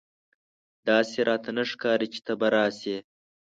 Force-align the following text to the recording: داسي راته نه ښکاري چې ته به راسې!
داسي 0.87 1.19
راته 1.29 1.49
نه 1.57 1.63
ښکاري 1.71 2.07
چې 2.13 2.19
ته 2.25 2.33
به 2.39 2.47
راسې! 2.55 2.97